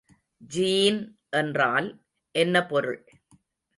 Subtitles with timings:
[0.47, 1.19] Gene
[1.29, 1.89] என்றால்
[2.35, 2.99] என்ன பொருள்?